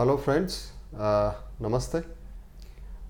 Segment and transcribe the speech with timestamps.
[0.00, 0.54] Hello friends
[1.62, 1.98] नमस्ते.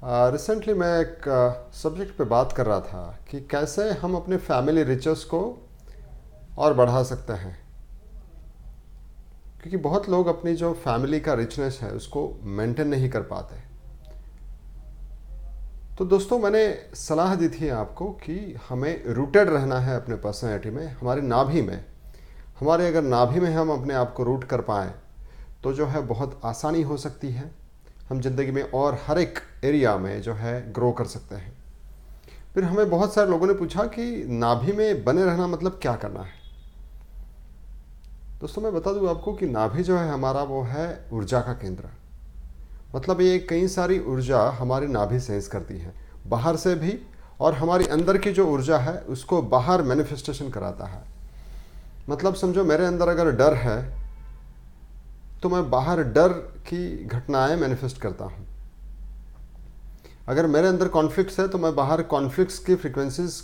[0.04, 1.26] Recently मैं एक
[1.72, 5.40] सब्जेक्ट पे बात कर रहा था कि कैसे हम अपने फैमिली रिचर्स को
[6.58, 7.56] और बढ़ा सकते हैं।
[9.60, 13.60] क्योंकि बहुत लोग अपनी जो फैमिली का रिचनेस है, उसको मेंटेन नहीं कर पाते।
[15.96, 16.64] तो दोस्तों, मैंने
[16.94, 21.84] सलाह दी थी आपको कि हमें रूटेड रहना है अपने पर्सनैलिटी में, हमारी नाभि में।
[22.60, 24.92] हमारे अगर नाभि में हम अपने आप को रूट कर पाएँ
[25.64, 27.50] तो जो है बहुत आसानी हो सकती है।
[28.10, 31.52] हम ज़िंदगी में और हर एक एरिया में जो है ग्रो कर सकते हैं।
[32.54, 36.20] फिर हमें बहुत सारे लोगों ने पूछा कि नाभि में बने रहना मतलब क्या करना
[36.20, 36.38] है?
[38.40, 41.88] दोस्तों, मैं बता दूँ आपको कि नाभि जो है हमारा वो है ऊर्जा का केंद्र।
[42.94, 45.94] मतलब ये कई सारी ऊर्जा हमारी नाभि सेंस करती है।
[46.26, 46.98] बाहर से भी
[47.40, 51.02] और हमारी अंदर की जो ऊर्जा है, उसको बाहर मैनिफेस्टेशन कराता है।
[52.08, 53.99] मतलब समझो मेरे अंदर अगर डर है
[55.42, 56.32] तो मैं बाहर डर
[56.66, 58.46] की घटनाएँ मैनिफेस्ट करता हूँ।
[60.28, 63.40] अगर मेरे अंदर कॉन्फ्लिक्ट्स है तो मैं बाहर कॉन्फ्लिक्ट्स की फ्रिक्वेंसीज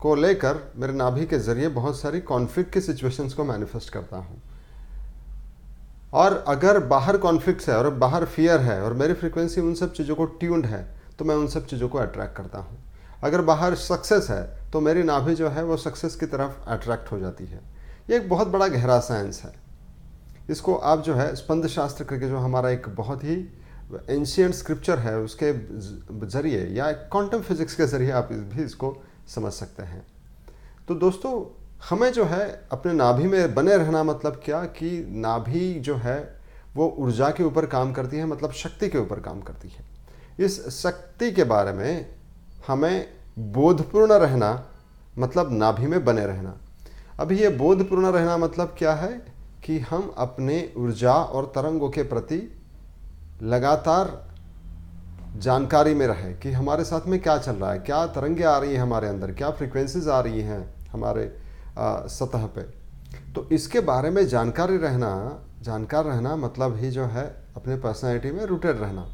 [0.00, 4.40] को लेकर मेरे नाभि के ज़रिए बहुत सारी कॉन्फ्लिक्ट की सिचुएशंस को मैनिफेस्ट करता हूँ।
[6.14, 10.14] और अगर बाहर कॉन्फ्लिक्ट्स है और बाहर फियर है और मेरी फ्रिक्वेंसी उन सब चीज़ों
[10.16, 10.82] को ट्यून्ड है
[11.18, 12.78] तो मैं उन सब चीज़ों को अट्रैक्ट करता हूँ।
[13.24, 17.18] अगर बाहर सक्सेस है तो मेरी नाभि जो है, वो सक्सेस की तरफ़ अट्रैक्ट हो
[17.18, 17.60] जाती है।
[18.10, 19.52] ये एक बहुत बड़ा गहरा साइंस है।
[20.50, 23.34] इसको आप जो है स्पंद शास्त्र करके जो हमारा एक बहुत ही
[24.10, 25.52] एंशियंट स्क्रिप्चर है, उसके
[26.28, 28.96] ज़रिए या क्वांटम फिजिक्स के ज़रिए आप भी इसको
[29.28, 30.06] समझ सकते हैं।
[30.88, 31.32] तो दोस्तों,
[31.90, 36.18] हमें जो है अपने नाभि में बने रहना मतलब क्या कि नाभि जो है
[36.76, 39.84] वो ऊर्जा के ऊपर काम करती है मतलब शक्ति के ऊपर काम करती है।
[40.44, 42.06] इस शक्ति के बारे में
[42.66, 43.06] हमें
[43.38, 44.52] बोधपूर्ण रहना
[45.18, 46.56] मतलब नाभि में बने रहना।
[47.20, 49.29] अभी ये बोधपूर्ण रहना मतलब क्या है?
[49.70, 52.36] कि हम अपने ऊर्जा और तरंगों के प्रति
[53.42, 54.08] लगातार
[55.38, 58.74] जानकारी में रहे कि हमारे साथ में क्या चल रहा है क्या तरंगे आ रही
[58.74, 61.24] हैं हमारे अंदर क्या फ्रिक्वेंसीज आ रही हैं हमारे
[61.78, 62.62] आ, सतह पे।
[63.32, 65.12] तो इसके बारे में जानकारी रहना
[65.62, 67.24] जानकार रहना मतलब ही जो है
[67.56, 69.06] अपने पर्सनैलिटी में रूटेड रहना।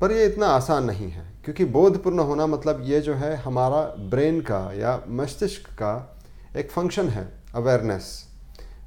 [0.00, 4.40] पर ये इतना आसान नहीं है क्योंकि बोधपूर्ण होना मतलब ये जो है हमारा ब्रेन
[4.40, 6.20] का या मस्तिष्क का
[6.56, 8.33] एक फ़ंक्शन है अवेयरनेस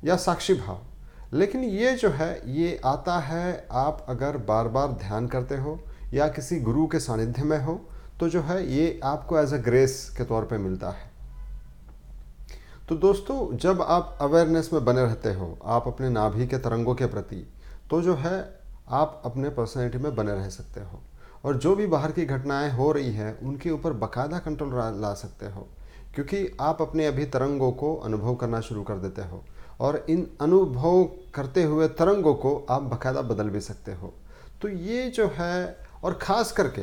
[0.07, 0.79] या साक्षी भाव।
[1.33, 5.79] लेकिन ये जो है, ये आता है, आप अगर बार बार ध्यान करते हो
[6.13, 7.81] या किसी गुरु के सानिध्य में हो
[8.19, 11.11] तो जो है, ये आपको एज अ ग्रेस के तौर पे मिलता है।
[12.89, 17.05] तो दोस्तों, जब आप अवेयरनेस में बने रहते हो, आप अपने नाभि के तरंगों के
[17.05, 17.53] प्रति
[17.89, 21.01] तो जो है, आप अपने पर्सनैलिटी में बने रह सकते हो।
[21.45, 25.45] और जो भी बाहर की घटनाएँ हो रही हैं, उनके ऊपर बाकायदा कंट्रोल ला सकते
[25.45, 25.67] हो।
[26.15, 29.43] क्योंकि आप अपने अभी तरंगों को अनुभव करना शुरू कर देते हो।
[29.79, 34.13] और इन अनुभव करते हुए तरंगों को आप बाकायदा बदल भी सकते हो।
[34.61, 36.81] तो ये जो है, और ख़ास करके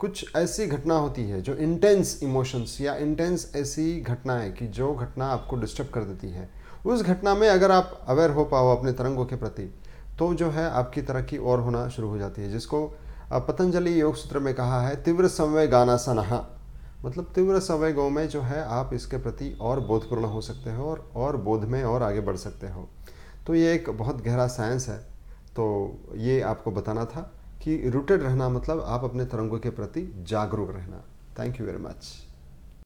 [0.00, 5.26] कुछ ऐसी घटना होती है जो इंटेंस इमोशंस या इंटेंस ऐसी घटनाएँ कि जो घटना
[5.26, 6.48] आपको डिस्टर्ब कर देती है।
[6.86, 9.72] उस घटना में अगर आप अवेयर हो पाओ अपने तरंगों के प्रति
[10.18, 12.86] तो जो है आपकी तरक्की और होना शुरू हो जाती है, जिसको
[13.32, 16.44] पतंजलि योग सूत्र में कहा है, तीव्र समय गाना सनहा
[17.04, 21.10] मतलब तीव्र संवेगों में जो है आप इसके प्रति और बोधपूर्ण हो सकते हो और
[21.16, 22.88] और बोध में और आगे बढ़ सकते हो।
[23.46, 24.98] तो ये एक बहुत गहरा साइंस है।
[25.56, 27.20] तो ये आपको बताना था
[27.62, 31.04] कि रूटेड रहना मतलब आप अपने तरंगों के प्रति जागरूक रहना।
[31.38, 32.12] Thank you very much